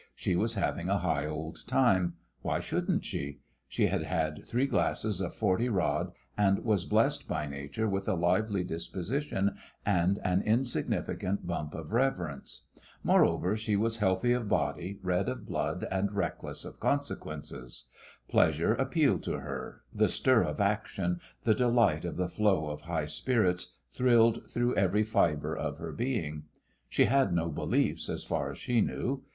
She 0.15 0.35
was 0.35 0.55
having 0.55 0.89
a 0.89 0.97
high 0.97 1.27
old 1.27 1.59
time; 1.67 2.15
why 2.41 2.59
shouldn't 2.59 3.05
she? 3.05 3.41
She 3.67 3.85
had 3.85 4.01
had 4.01 4.43
three 4.47 4.65
glasses 4.65 5.21
of 5.21 5.35
forty 5.35 5.69
rod, 5.69 6.11
and 6.35 6.65
was 6.65 6.85
blessed 6.85 7.27
by 7.27 7.45
nature 7.45 7.87
with 7.87 8.07
a 8.07 8.15
lively 8.15 8.63
disposition 8.63 9.57
and 9.85 10.17
an 10.23 10.41
insignificant 10.41 11.45
bump 11.45 11.75
of 11.75 11.91
reverence. 11.93 12.65
Moreover, 13.03 13.55
she 13.55 13.75
was 13.75 13.97
healthy 13.97 14.33
of 14.33 14.49
body, 14.49 14.97
red 15.03 15.29
of 15.29 15.45
blood, 15.45 15.85
and 15.91 16.11
reckless 16.11 16.65
of 16.65 16.79
consequences. 16.79 17.85
Pleasure 18.27 18.73
appealed 18.73 19.21
to 19.25 19.41
her; 19.41 19.83
the 19.93 20.09
stir 20.09 20.41
of 20.41 20.59
action, 20.59 21.19
the 21.43 21.53
delight 21.53 22.05
of 22.05 22.17
the 22.17 22.27
flow 22.27 22.69
of 22.71 22.81
high 22.81 23.05
spirits, 23.05 23.75
thrilled 23.91 24.49
through 24.49 24.75
every 24.75 25.03
fibre 25.03 25.55
of 25.55 25.77
her 25.77 25.91
being. 25.91 26.45
She 26.89 27.05
had 27.05 27.31
no 27.31 27.51
beliefs, 27.51 28.09
as 28.09 28.23
far 28.23 28.49
as 28.49 28.57
she 28.57 28.81
knew. 28.81 29.21